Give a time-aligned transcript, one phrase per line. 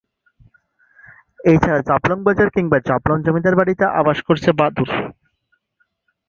[1.45, 4.93] এছাড়া জাফলং বাজার কিংবা জাফলং জমিদার বাড়িতে আবাস করেছে বাদুড়।